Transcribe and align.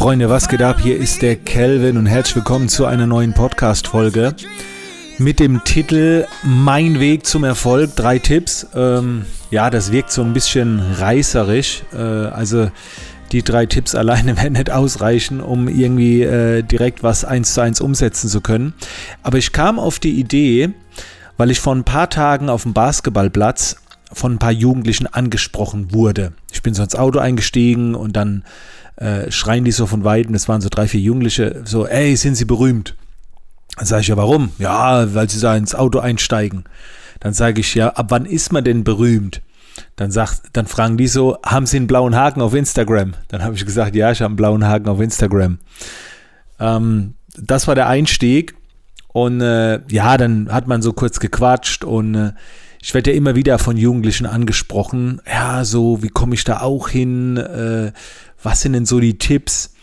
Freunde, 0.00 0.30
was 0.30 0.48
geht 0.48 0.62
ab? 0.62 0.80
Hier 0.80 0.96
ist 0.96 1.20
der 1.20 1.36
Kelvin 1.36 1.98
und 1.98 2.06
herzlich 2.06 2.36
willkommen 2.36 2.70
zu 2.70 2.86
einer 2.86 3.06
neuen 3.06 3.34
Podcast-Folge 3.34 4.34
mit 5.18 5.38
dem 5.38 5.62
Titel 5.64 6.26
Mein 6.42 7.00
Weg 7.00 7.26
zum 7.26 7.44
Erfolg. 7.44 7.94
Drei 7.96 8.18
Tipps. 8.18 8.66
Ähm, 8.74 9.26
ja, 9.50 9.68
das 9.68 9.92
wirkt 9.92 10.10
so 10.10 10.22
ein 10.22 10.32
bisschen 10.32 10.80
reißerisch. 10.80 11.82
Äh, 11.92 11.98
also 11.98 12.70
die 13.32 13.42
drei 13.42 13.66
Tipps 13.66 13.94
alleine 13.94 14.36
werden 14.38 14.54
nicht 14.54 14.70
ausreichen, 14.70 15.42
um 15.42 15.68
irgendwie 15.68 16.22
äh, 16.22 16.62
direkt 16.62 17.02
was 17.02 17.26
eins 17.26 17.52
zu 17.52 17.60
eins 17.60 17.82
umsetzen 17.82 18.30
zu 18.30 18.40
können. 18.40 18.72
Aber 19.22 19.36
ich 19.36 19.52
kam 19.52 19.78
auf 19.78 19.98
die 19.98 20.18
Idee, 20.18 20.70
weil 21.36 21.50
ich 21.50 21.60
vor 21.60 21.74
ein 21.74 21.84
paar 21.84 22.08
Tagen 22.08 22.48
auf 22.48 22.62
dem 22.62 22.72
Basketballplatz 22.72 23.76
von 24.14 24.32
ein 24.32 24.38
paar 24.38 24.50
Jugendlichen 24.50 25.08
angesprochen 25.08 25.92
wurde. 25.92 26.32
Ich 26.60 26.62
bin 26.62 26.74
so 26.74 26.82
ins 26.82 26.94
Auto 26.94 27.18
eingestiegen 27.18 27.94
und 27.94 28.16
dann 28.16 28.44
äh, 28.96 29.30
schreien 29.30 29.64
die 29.64 29.72
so 29.72 29.86
von 29.86 30.04
Weitem, 30.04 30.34
das 30.34 30.46
waren 30.46 30.60
so 30.60 30.68
drei, 30.68 30.88
vier 30.88 31.00
Jugendliche, 31.00 31.62
so, 31.64 31.86
ey, 31.86 32.14
sind 32.16 32.34
sie 32.34 32.44
berühmt? 32.44 32.96
Dann 33.78 33.86
sage 33.86 34.02
ich, 34.02 34.08
ja, 34.08 34.18
warum? 34.18 34.50
Ja, 34.58 35.14
weil 35.14 35.30
sie 35.30 35.40
da 35.40 35.56
ins 35.56 35.74
Auto 35.74 36.00
einsteigen. 36.00 36.64
Dann 37.18 37.32
sage 37.32 37.60
ich, 37.60 37.74
ja, 37.74 37.88
ab 37.88 38.08
wann 38.10 38.26
ist 38.26 38.52
man 38.52 38.62
denn 38.62 38.84
berühmt? 38.84 39.40
Dann, 39.96 40.10
sagt, 40.10 40.50
dann 40.52 40.66
fragen 40.66 40.98
die 40.98 41.06
so, 41.06 41.38
haben 41.46 41.64
sie 41.64 41.78
einen 41.78 41.86
blauen 41.86 42.14
Haken 42.14 42.42
auf 42.42 42.52
Instagram? 42.52 43.14
Dann 43.28 43.42
habe 43.42 43.54
ich 43.54 43.64
gesagt, 43.64 43.96
ja, 43.96 44.10
ich 44.10 44.20
habe 44.20 44.32
einen 44.32 44.36
blauen 44.36 44.66
Haken 44.66 44.90
auf 44.90 45.00
Instagram. 45.00 45.60
Ähm, 46.58 47.14
das 47.38 47.68
war 47.68 47.74
der 47.74 47.88
Einstieg. 47.88 48.54
Und 49.14 49.40
äh, 49.40 49.80
ja, 49.88 50.18
dann 50.18 50.52
hat 50.52 50.66
man 50.66 50.82
so 50.82 50.92
kurz 50.92 51.20
gequatscht 51.20 51.84
und 51.84 52.14
äh, 52.14 52.32
ich 52.82 52.94
werde 52.94 53.10
ja 53.10 53.16
immer 53.16 53.36
wieder 53.36 53.58
von 53.58 53.76
Jugendlichen 53.76 54.26
angesprochen. 54.26 55.20
Ja, 55.26 55.64
so, 55.64 56.02
wie 56.02 56.08
komme 56.08 56.34
ich 56.34 56.44
da 56.44 56.60
auch 56.60 56.88
hin? 56.88 57.36
Äh, 57.36 57.92
was 58.42 58.62
sind 58.62 58.72
denn 58.72 58.86
so 58.86 59.00
die 59.00 59.18
Tipps? 59.18 59.74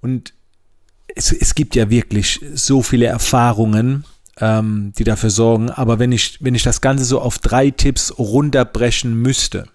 Und 0.00 0.32
es, 1.14 1.32
es 1.32 1.54
gibt 1.54 1.74
ja 1.74 1.90
wirklich 1.90 2.40
so 2.54 2.82
viele 2.82 3.06
Erfahrungen, 3.06 4.04
ähm, 4.38 4.92
die 4.96 5.04
dafür 5.04 5.30
sorgen. 5.30 5.70
Aber 5.70 5.98
wenn 5.98 6.12
ich, 6.12 6.38
wenn 6.40 6.54
ich 6.54 6.62
das 6.62 6.80
Ganze 6.80 7.04
so 7.04 7.20
auf 7.20 7.38
drei 7.38 7.70
Tipps 7.70 8.16
runterbrechen 8.18 9.14
müsste, 9.14 9.66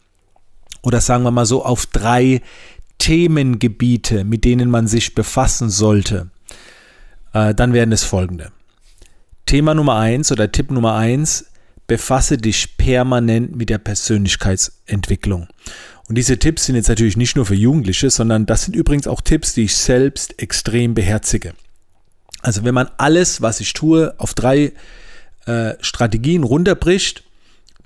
oder 0.82 1.02
sagen 1.02 1.24
wir 1.24 1.32
mal 1.32 1.46
so 1.46 1.66
auf 1.66 1.86
drei 1.86 2.42
Themengebiete, 2.98 4.24
mit 4.24 4.46
denen 4.46 4.70
man 4.70 4.88
sich 4.88 5.16
befassen 5.16 5.70
sollte, 5.70 6.30
äh, 7.34 7.54
dann 7.54 7.74
wären 7.74 7.92
es 7.92 8.06
folgende. 8.06 8.52
Thema 9.46 9.74
Nummer 9.74 9.98
eins 9.98 10.32
oder 10.32 10.52
Tipp 10.52 10.72
Nummer 10.72 10.96
eins, 10.96 11.46
befasse 11.88 12.38
dich 12.38 12.78
permanent 12.78 13.56
mit 13.56 13.70
der 13.70 13.78
Persönlichkeitsentwicklung. 13.78 15.48
Und 16.08 16.16
diese 16.18 16.38
Tipps 16.38 16.66
sind 16.66 16.76
jetzt 16.76 16.90
natürlich 16.90 17.18
nicht 17.18 17.36
nur 17.36 17.46
für 17.46 17.56
Jugendliche, 17.56 18.10
sondern 18.10 18.46
das 18.46 18.64
sind 18.64 18.76
übrigens 18.76 19.08
auch 19.08 19.22
Tipps, 19.22 19.54
die 19.54 19.64
ich 19.64 19.76
selbst 19.76 20.42
extrem 20.42 20.94
beherzige. 20.94 21.54
Also 22.42 22.64
wenn 22.64 22.74
man 22.74 22.90
alles, 22.98 23.42
was 23.42 23.60
ich 23.60 23.74
tue, 23.74 24.14
auf 24.18 24.34
drei 24.34 24.72
äh, 25.46 25.74
Strategien 25.82 26.44
runterbricht, 26.44 27.24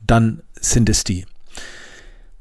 dann 0.06 0.42
sind 0.60 0.90
es 0.90 1.04
die. 1.04 1.26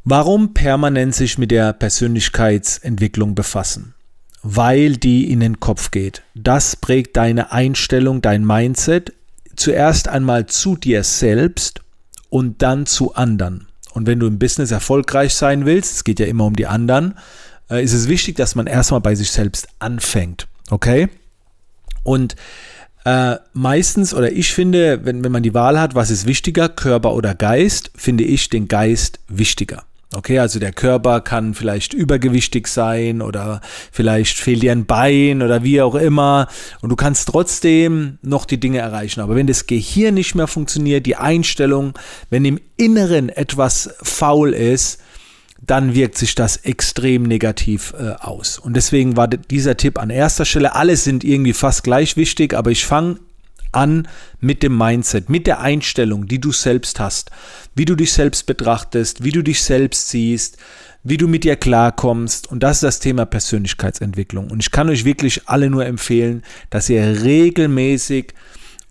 Warum 0.05 0.55
permanent 0.55 1.14
sich 1.14 1.38
mit 1.38 1.50
der 1.50 1.72
Persönlichkeitsentwicklung 1.72 3.34
befassen? 3.34 3.94
Weil 4.42 4.97
die 4.97 5.31
in 5.31 5.41
den 5.41 5.61
Kopf 5.61 5.91
geht. 5.91 6.22
Das 6.34 6.77
prägt 6.77 7.16
deine 7.16 7.53
Einstellung, 7.53 8.22
dein 8.22 8.44
Mindset, 8.44 9.12
zuerst 9.61 10.08
einmal 10.08 10.47
zu 10.47 10.77
dir 10.77 11.05
selbst 11.05 11.80
und 12.28 12.62
dann 12.62 12.86
zu 12.86 13.14
anderen. 13.14 13.69
Und 13.92 14.06
wenn 14.06 14.20
du 14.20 14.27
im 14.27 14.39
Business 14.39 14.70
erfolgreich 14.70 15.34
sein 15.34 15.66
willst, 15.66 15.92
es 15.92 16.05
geht 16.05 16.20
ja 16.20 16.27
immer 16.27 16.47
um 16.47 16.56
die 16.56 16.66
anderen, 16.66 17.14
äh, 17.70 17.83
ist 17.83 17.92
es 17.92 18.08
wichtig, 18.08 18.36
dass 18.36 18.55
man 18.55 18.66
erstmal 18.66 19.00
bei 19.00 19.14
sich 19.14 19.31
selbst 19.31 19.69
anfängt. 19.78 20.47
Okay? 20.70 21.08
Und 22.03 22.36
äh, 23.05 23.36
meistens, 23.53 24.14
oder 24.14 24.33
ich 24.33 24.53
finde, 24.53 25.05
wenn, 25.05 25.25
wenn 25.25 25.33
man 25.33 25.42
die 25.42 25.55
Wahl 25.55 25.81
hat, 25.81 25.94
was 25.94 26.10
ist 26.10 26.26
wichtiger, 26.26 26.69
Körper 26.69 27.15
oder 27.15 27.34
Geist, 27.34 27.91
finde 27.94 28.25
ich 28.25 28.49
den 28.49 28.69
Geist 28.69 29.20
wichtiger. 29.28 29.84
Okay, 30.12 30.41
also 30.41 30.59
der 30.59 30.72
Körper 30.72 31.21
kann 31.21 31.54
vielleicht 31.54 31.94
übergewichtig 31.94 32.66
sein 32.66 33.22
oder 33.22 33.60
vielleicht 33.93 34.38
fehlt 34.38 34.62
dir 34.62 34.72
ein 34.72 34.84
Bein 34.84 35.41
oder 35.41 35.62
wie 35.62 35.81
auch 35.81 35.94
immer 35.94 36.48
und 36.81 36.91
du 36.91 36.97
kannst 36.97 37.28
trotzdem 37.28 38.19
noch 38.20 38.44
die 38.44 38.59
Dinge 38.59 38.78
erreichen. 38.78 39.20
Aber 39.20 39.37
wenn 39.37 39.47
das 39.47 39.66
Gehirn 39.66 40.15
nicht 40.15 40.34
mehr 40.34 40.49
funktioniert, 40.49 41.06
die 41.06 41.15
Einstellung, 41.15 41.93
wenn 42.28 42.44
im 42.44 42.59
Inneren 42.76 43.28
etwas 43.28 43.94
faul 44.03 44.53
ist, 44.53 45.00
dann 45.65 45.94
wirkt 45.94 46.16
sich 46.19 46.34
das 46.34 46.56
extrem 46.56 47.22
negativ 47.22 47.94
äh, 47.97 48.12
aus. 48.19 48.59
Und 48.59 48.75
deswegen 48.75 49.16
war 49.16 49.28
dieser 49.28 49.76
Tipp 49.76 49.99
an 49.99 50.10
erster 50.10 50.44
Stelle. 50.44 50.75
Alle 50.75 50.97
sind 50.97 51.22
irgendwie 51.22 51.53
fast 51.53 51.84
gleich 51.84 52.16
wichtig, 52.16 52.54
aber 52.54 52.70
ich 52.70 52.84
fange 52.84 53.20
an 53.72 54.08
mit 54.41 54.62
dem 54.62 54.76
Mindset, 54.76 55.28
mit 55.28 55.47
der 55.47 55.60
Einstellung, 55.60 56.26
die 56.26 56.41
du 56.41 56.53
selbst 56.53 57.00
hast, 57.00 57.31
wie 57.75 57.84
du 57.84 57.94
dich 57.94 58.12
selbst 58.12 58.47
betrachtest, 58.47 59.22
wie 59.25 59.32
du 59.32 59.42
dich 59.42 59.62
selbst 59.62 60.08
siehst, 60.08 60.58
wie 61.03 61.16
du 61.16 61.28
mit 61.28 61.44
dir 61.44 61.56
klarkommst. 61.56 62.50
Und 62.50 62.62
das 62.62 62.78
ist 62.78 62.82
das 62.82 63.00
Thema 63.00 63.25
Persönlichkeitsentwicklung. 63.26 64.50
Und 64.50 64.60
ich 64.60 64.70
kann 64.70 64.88
euch 64.88 65.04
wirklich 65.04 65.48
alle 65.48 65.70
nur 65.70 65.86
empfehlen, 65.86 66.42
dass 66.69 66.88
ihr 66.88 67.22
regelmäßig 67.22 68.34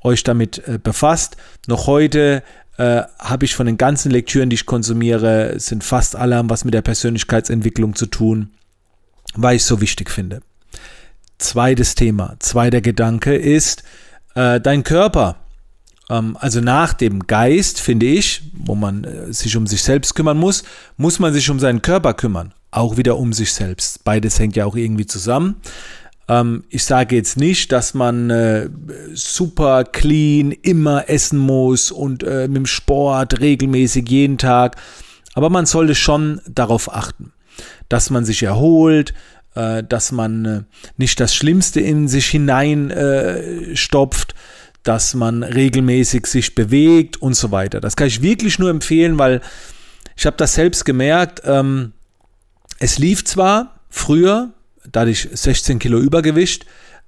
euch 0.01 0.23
damit 0.23 0.65
äh, 0.67 0.79
befasst. 0.81 1.37
Noch 1.67 1.87
heute 1.87 2.43
äh, 2.77 3.03
habe 3.19 3.45
ich 3.45 3.55
von 3.55 3.65
den 3.65 3.77
ganzen 3.77 4.11
Lektüren, 4.11 4.49
die 4.49 4.55
ich 4.55 4.65
konsumiere, 4.65 5.59
sind 5.59 5.83
fast 5.83 6.15
alle 6.15 6.37
haben 6.37 6.49
was 6.49 6.63
mit 6.63 6.73
der 6.73 6.81
Persönlichkeitsentwicklung 6.81 7.95
zu 7.95 8.05
tun, 8.05 8.51
weil 9.35 9.57
ich 9.57 9.63
es 9.63 9.67
so 9.67 9.81
wichtig 9.81 10.09
finde. 10.09 10.41
Zweites 11.37 11.95
Thema, 11.95 12.35
zweiter 12.39 12.81
Gedanke 12.81 13.35
ist, 13.35 13.83
äh, 14.35 14.59
dein 14.59 14.83
Körper, 14.83 15.37
ähm, 16.09 16.37
also 16.39 16.61
nach 16.61 16.93
dem 16.93 17.27
Geist, 17.27 17.79
finde 17.79 18.07
ich, 18.07 18.41
wo 18.53 18.75
man 18.75 19.03
äh, 19.03 19.33
sich 19.33 19.55
um 19.55 19.67
sich 19.67 19.83
selbst 19.83 20.15
kümmern 20.15 20.37
muss, 20.37 20.63
muss 20.97 21.19
man 21.19 21.33
sich 21.33 21.49
um 21.49 21.59
seinen 21.59 21.81
Körper 21.81 22.13
kümmern. 22.13 22.53
Auch 22.71 22.97
wieder 22.97 23.17
um 23.17 23.33
sich 23.33 23.53
selbst. 23.53 24.03
Beides 24.03 24.37
hängt 24.39 24.55
ja 24.55 24.65
auch 24.65 24.75
irgendwie 24.75 25.07
zusammen. 25.07 25.55
Ähm, 26.27 26.63
ich 26.69 26.83
sage 26.83 27.15
jetzt 27.15 27.37
nicht, 27.37 27.71
dass 27.71 27.93
man 27.93 28.29
äh, 28.29 28.69
super 29.13 29.83
clean 29.83 30.51
immer 30.51 31.09
essen 31.09 31.39
muss 31.39 31.91
und 31.91 32.23
äh, 32.23 32.47
mit 32.47 32.57
dem 32.57 32.65
Sport 32.65 33.39
regelmäßig 33.39 34.09
jeden 34.09 34.37
Tag. 34.37 34.75
Aber 35.33 35.49
man 35.49 35.65
sollte 35.65 35.95
schon 35.95 36.41
darauf 36.47 36.93
achten, 36.93 37.33
dass 37.87 38.09
man 38.09 38.25
sich 38.25 38.43
erholt, 38.43 39.13
äh, 39.59 39.83
dass 39.83 40.11
man 40.11 40.45
äh, 40.45 40.61
nicht 40.97 41.19
das 41.19 41.35
Schlimmste 41.35 41.81
in 41.81 42.07
sich 42.07 42.27
hineinstopft, 42.27 44.31
äh, 44.31 44.35
dass 44.83 45.13
man 45.13 45.43
regelmäßig 45.43 46.25
sich 46.25 46.55
bewegt 46.55 47.21
und 47.21 47.33
so 47.33 47.51
weiter. 47.51 47.81
Das 47.81 47.97
kann 47.97 48.07
ich 48.07 48.21
wirklich 48.21 48.59
nur 48.59 48.69
empfehlen, 48.69 49.19
weil 49.19 49.41
ich 50.15 50.25
habe 50.25 50.37
das 50.37 50.53
selbst 50.53 50.85
gemerkt. 50.85 51.41
Ähm, 51.43 51.91
es 52.79 52.97
lief 52.97 53.25
zwar 53.25 53.81
früher, 53.89 54.53
da 54.89 55.01
hatte 55.01 55.11
ich 55.11 55.27
16 55.31 55.79
Kilo 55.79 55.99
Übergewicht, 55.99 56.65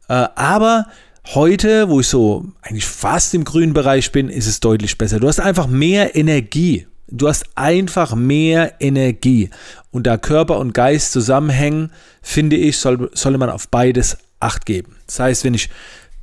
äh, 0.10 0.28
aber 0.36 0.88
heute, 1.28 1.88
wo 1.88 2.02
ich 2.02 2.08
so 2.08 2.52
eigentlich 2.62 2.86
fast 2.86 3.34
im 3.34 3.46
grünen 3.46 3.74
Bereich 3.74 4.12
bin, 4.12 4.28
ist 4.28 4.48
es 4.48 4.60
deutlich 4.60 4.98
besser. 4.98 5.22
Du 5.22 5.30
hast 5.30 5.40
einfach 5.40 5.68
mehr 5.68 6.16
Energie. 6.16 6.88
Du 7.12 7.28
hast 7.28 7.46
einfach 7.56 8.16
mehr 8.16 8.74
Energie. 8.80 9.50
Und 9.92 10.08
da 10.08 10.18
Körper 10.18 10.58
und 10.58 10.74
Geist 10.74 11.12
zusammenhängen, 11.12 11.92
finde 12.22 12.56
ich, 12.56 12.78
soll, 12.78 13.10
solle 13.14 13.38
man 13.38 13.50
auf 13.50 13.68
beides 13.68 14.18
Acht 14.40 14.66
geben. 14.66 14.96
Das 15.06 15.20
heißt, 15.20 15.44
wenn 15.44 15.54
ich 15.54 15.70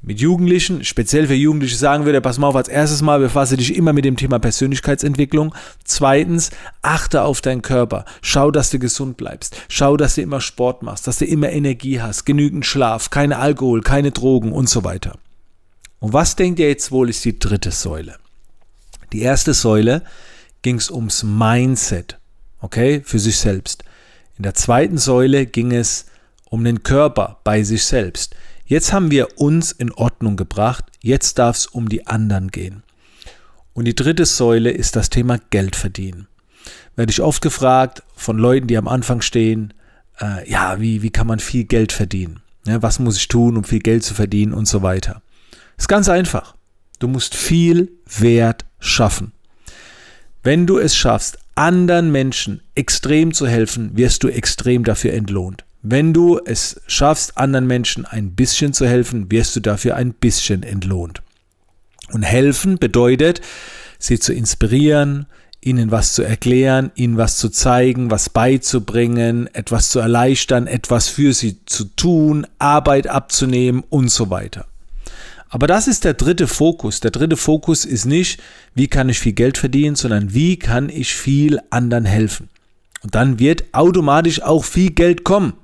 mit 0.01 0.21
Jugendlichen, 0.21 0.85
speziell 0.85 1.27
für 1.27 1.35
Jugendliche 1.35 1.77
sagen 1.77 2.05
würde, 2.05 2.21
pass 2.21 2.39
mal 2.39 2.47
auf, 2.47 2.57
als 2.57 2.69
erstes 2.69 3.03
Mal 3.03 3.19
befasse 3.19 3.57
dich 3.57 3.77
immer 3.77 3.93
mit 3.93 4.05
dem 4.05 4.17
Thema 4.17 4.39
Persönlichkeitsentwicklung. 4.39 5.55
Zweitens, 5.85 6.51
achte 6.83 7.23
auf 7.23 7.41
deinen 7.41 7.63
Körper. 7.63 8.05
Schau, 8.23 8.51
dass 8.51 8.71
du 8.71 8.79
gesund 8.79 9.17
bleibst. 9.17 9.57
Schau, 9.69 9.97
dass 9.97 10.15
du 10.15 10.23
immer 10.23 10.41
Sport 10.41 10.83
machst, 10.83 11.07
dass 11.07 11.19
du 11.19 11.27
immer 11.27 11.51
Energie 11.51 12.01
hast, 12.01 12.25
genügend 12.25 12.65
Schlaf, 12.65 13.11
kein 13.11 13.33
Alkohol, 13.33 13.83
keine 13.83 14.13
Drogen 14.13 14.53
und 14.53 14.69
so 14.69 14.85
weiter. 14.85 15.19
Und 15.99 16.13
was 16.13 16.37
denkt 16.37 16.61
ihr 16.61 16.69
jetzt 16.69 16.93
wohl 16.93 17.11
ist 17.11 17.25
die 17.25 17.39
dritte 17.39 17.73
Säule? 17.73 18.17
Die 19.13 19.23
erste 19.23 19.53
Säule 19.53 20.03
ging 20.69 20.77
es 20.77 20.91
ums 20.91 21.23
Mindset, 21.23 22.19
okay, 22.61 23.01
für 23.03 23.19
sich 23.19 23.39
selbst. 23.39 23.85
In 24.37 24.43
der 24.43 24.53
zweiten 24.53 24.99
Säule 24.99 25.47
ging 25.47 25.73
es 25.73 26.05
um 26.45 26.63
den 26.63 26.83
Körper 26.83 27.41
bei 27.43 27.63
sich 27.63 27.87
selbst. 27.87 28.37
Jetzt 28.67 28.93
haben 28.93 29.11
wir 29.11 29.39
uns 29.41 29.73
in 29.73 29.91
Ordnung 29.93 30.37
gebracht, 30.37 30.85
jetzt 31.01 31.39
darf 31.39 31.57
es 31.57 31.67
um 31.67 31.89
die 31.89 32.07
anderen 32.07 32.51
gehen. 32.51 32.83
Und 33.73 33.87
die 33.87 33.95
dritte 33.95 34.27
Säule 34.27 34.71
ist 34.71 34.95
das 34.95 35.09
Thema 35.09 35.39
Geld 35.49 35.75
verdienen. 35.75 36.29
Werde 36.97 37.13
ich 37.13 37.23
oft 37.23 37.41
gefragt 37.41 38.03
von 38.15 38.37
Leuten, 38.37 38.67
die 38.67 38.77
am 38.77 38.89
Anfang 38.89 39.23
stehen, 39.23 39.73
äh, 40.21 40.51
ja, 40.51 40.83
wie, 40.83 41.01
wie 41.01 41.11
kann 41.11 41.27
man 41.27 41.39
viel 41.39 41.65
Geld 41.65 41.93
verdienen? 41.93 42.41
Ja, 42.67 42.83
was 42.83 42.99
muss 42.99 43.17
ich 43.17 43.29
tun, 43.29 43.57
um 43.57 43.65
viel 43.65 43.81
Geld 43.81 44.05
zu 44.05 44.13
verdienen 44.13 44.53
und 44.53 44.69
so 44.69 44.83
weiter. 44.83 45.23
Ist 45.79 45.89
ganz 45.89 46.11
einfach. 46.11 46.55
Du 46.99 47.09
musst 47.09 47.35
viel 47.35 47.91
Wert 48.19 48.67
schaffen. 48.81 49.33
Wenn 50.43 50.67
du 50.67 50.79
es 50.79 50.97
schaffst, 50.97 51.39
anderen 51.55 52.13
Menschen 52.13 52.63
extrem 52.75 53.35
zu 53.35 53.47
helfen, 53.47 53.97
wirst 53.97 54.23
du 54.23 54.29
extrem 54.29 54.85
dafür 54.85 55.13
entlohnt. 55.13 55.65
Wenn 55.83 56.13
du 56.13 56.41
es 56.45 56.81
schaffst, 56.87 57.37
anderen 57.37 57.67
Menschen 57.67 58.05
ein 58.05 58.35
bisschen 58.35 58.73
zu 58.73 58.87
helfen, 58.87 59.31
wirst 59.31 59.57
du 59.57 59.61
dafür 59.61 59.97
ein 59.97 60.13
bisschen 60.13 60.63
entlohnt. 60.63 61.23
Und 62.13 62.23
helfen 62.23 62.79
bedeutet, 62.79 63.41
sie 63.99 64.19
zu 64.19 64.33
inspirieren, 64.33 65.27
ihnen 65.61 65.91
was 65.91 66.13
zu 66.13 66.23
erklären, 66.23 66.93
ihnen 66.95 67.17
was 67.17 67.37
zu 67.37 67.49
zeigen, 67.49 68.11
was 68.11 68.31
beizubringen, 68.31 69.49
etwas 69.53 69.91
zu 69.91 69.99
erleichtern, 69.99 70.67
etwas 70.67 71.09
für 71.09 71.33
sie 71.33 71.65
zu 71.67 71.85
tun, 71.85 72.47
Arbeit 72.59 73.09
abzunehmen 73.09 73.83
und 73.89 74.11
so 74.11 74.31
weiter. 74.31 74.67
Aber 75.49 75.67
das 75.67 75.89
ist 75.89 76.05
der 76.05 76.15
dritte 76.15 76.47
Fokus. 76.47 77.01
Der 77.01 77.11
dritte 77.11 77.37
Fokus 77.37 77.85
ist 77.85 78.05
nicht, 78.05 78.41
wie 78.75 78.89
kann 78.89 79.09
ich 79.09 79.19
viel 79.19 79.33
Geld 79.33 79.57
verdienen, 79.57 79.97
sondern 79.97 80.35
wie 80.35 80.59
kann 80.59 80.91
ich 80.91 81.15
viel 81.15 81.61
anderen 81.71 82.05
helfen. 82.05 82.51
Und 83.03 83.15
dann 83.15 83.39
wird 83.39 83.65
automatisch 83.73 84.43
auch 84.43 84.65
viel 84.65 84.91
Geld 84.91 85.25
kommen. 85.25 85.55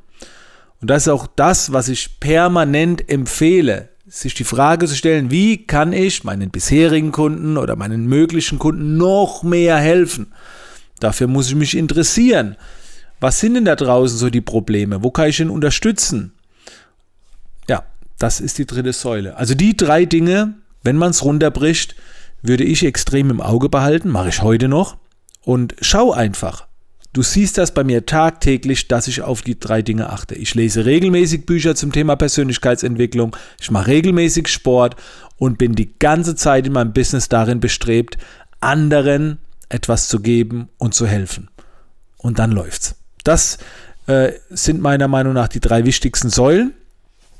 Und 0.80 0.88
das 0.88 1.02
ist 1.02 1.08
auch 1.08 1.26
das, 1.26 1.72
was 1.72 1.88
ich 1.88 2.20
permanent 2.20 3.10
empfehle, 3.10 3.90
sich 4.06 4.34
die 4.34 4.44
Frage 4.44 4.86
zu 4.86 4.94
stellen, 4.94 5.30
wie 5.30 5.66
kann 5.66 5.92
ich 5.92 6.24
meinen 6.24 6.50
bisherigen 6.50 7.10
Kunden 7.10 7.56
oder 7.56 7.76
meinen 7.76 8.06
möglichen 8.06 8.58
Kunden 8.58 8.96
noch 8.96 9.42
mehr 9.42 9.76
helfen? 9.76 10.32
Dafür 11.00 11.26
muss 11.26 11.48
ich 11.48 11.54
mich 11.54 11.76
interessieren. 11.76 12.56
Was 13.20 13.40
sind 13.40 13.54
denn 13.54 13.64
da 13.64 13.76
draußen 13.76 14.16
so 14.16 14.30
die 14.30 14.40
Probleme? 14.40 15.02
Wo 15.02 15.10
kann 15.10 15.28
ich 15.28 15.40
ihn 15.40 15.50
unterstützen? 15.50 16.32
Das 18.24 18.40
ist 18.40 18.56
die 18.56 18.64
dritte 18.64 18.94
Säule. 18.94 19.36
Also 19.36 19.54
die 19.54 19.76
drei 19.76 20.06
Dinge, 20.06 20.54
wenn 20.82 20.96
man 20.96 21.10
es 21.10 21.26
runterbricht, 21.26 21.94
würde 22.40 22.64
ich 22.64 22.82
extrem 22.82 23.28
im 23.28 23.42
Auge 23.42 23.68
behalten, 23.68 24.08
mache 24.08 24.30
ich 24.30 24.40
heute 24.40 24.66
noch. 24.66 24.96
Und 25.42 25.74
schau 25.82 26.10
einfach. 26.10 26.66
Du 27.12 27.20
siehst 27.20 27.58
das 27.58 27.74
bei 27.74 27.84
mir 27.84 28.06
tagtäglich, 28.06 28.88
dass 28.88 29.08
ich 29.08 29.20
auf 29.20 29.42
die 29.42 29.60
drei 29.60 29.82
Dinge 29.82 30.08
achte. 30.08 30.36
Ich 30.36 30.54
lese 30.54 30.86
regelmäßig 30.86 31.44
Bücher 31.44 31.74
zum 31.74 31.92
Thema 31.92 32.16
Persönlichkeitsentwicklung, 32.16 33.36
ich 33.60 33.70
mache 33.70 33.88
regelmäßig 33.88 34.48
Sport 34.48 34.96
und 35.36 35.58
bin 35.58 35.74
die 35.74 35.92
ganze 35.98 36.34
Zeit 36.34 36.66
in 36.66 36.72
meinem 36.72 36.94
Business 36.94 37.28
darin 37.28 37.60
bestrebt, 37.60 38.16
anderen 38.58 39.36
etwas 39.68 40.08
zu 40.08 40.20
geben 40.20 40.70
und 40.78 40.94
zu 40.94 41.06
helfen. 41.06 41.50
Und 42.16 42.38
dann 42.38 42.52
läuft's. 42.52 42.94
Das 43.22 43.58
äh, 44.06 44.32
sind 44.48 44.80
meiner 44.80 45.08
Meinung 45.08 45.34
nach 45.34 45.48
die 45.48 45.60
drei 45.60 45.84
wichtigsten 45.84 46.30
Säulen. 46.30 46.72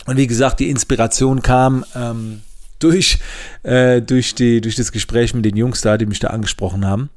Und 0.07 0.17
wie 0.17 0.27
gesagt, 0.27 0.61
die 0.61 0.71
Inspiration 0.71 1.43
kam 1.43 1.85
ähm, 1.95 2.43
durch, 2.79 3.19
äh, 3.63 4.03
durch, 4.03 4.35
die, 4.35 4.61
durch 4.61 4.77
das 4.77 4.93
Gespräch 4.93 5.35
mit 5.35 5.45
den 5.45 5.57
Jungs 5.57 5.81
da, 5.81 5.97
die 5.97 6.07
mich 6.07 6.21
da 6.21 6.29
angesprochen 6.29 6.87
haben. 6.87 7.11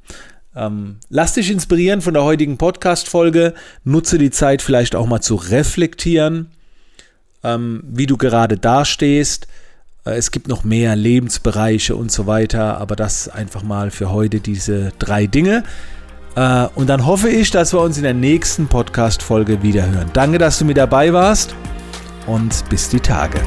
Ähm, 0.56 0.96
lass 1.08 1.34
dich 1.34 1.50
inspirieren 1.50 2.00
von 2.00 2.14
der 2.14 2.24
heutigen 2.24 2.56
Podcast-Folge. 2.56 3.54
Nutze 3.84 4.18
die 4.18 4.30
Zeit 4.30 4.62
vielleicht 4.62 4.96
auch 4.96 5.06
mal 5.06 5.20
zu 5.20 5.34
reflektieren, 5.34 6.50
ähm, 7.44 7.82
wie 7.86 8.06
du 8.06 8.16
gerade 8.16 8.56
dastehst. 8.56 9.46
Äh, 10.04 10.16
es 10.16 10.30
gibt 10.30 10.48
noch 10.48 10.64
mehr 10.64 10.96
Lebensbereiche 10.96 11.94
und 11.94 12.10
so 12.10 12.26
weiter, 12.26 12.78
aber 12.78 12.96
das 12.96 13.28
einfach 13.28 13.62
mal 13.62 13.90
für 13.90 14.10
heute 14.10 14.40
diese 14.40 14.92
drei 14.98 15.26
Dinge. 15.26 15.62
Äh, 16.34 16.66
und 16.74 16.88
dann 16.88 17.04
hoffe 17.04 17.28
ich, 17.28 17.50
dass 17.50 17.74
wir 17.74 17.80
uns 17.80 17.98
in 17.98 18.02
der 18.02 18.14
nächsten 18.14 18.66
Podcast-Folge 18.66 19.62
wiederhören. 19.62 20.10
Danke, 20.14 20.38
dass 20.38 20.58
du 20.58 20.64
mit 20.64 20.78
dabei 20.78 21.12
warst 21.12 21.54
und 22.28 22.68
bis 22.68 22.88
die 22.88 23.00
Tage. 23.00 23.40